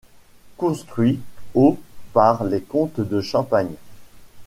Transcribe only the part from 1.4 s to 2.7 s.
au par les